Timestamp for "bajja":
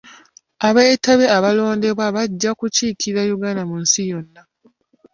2.15-2.51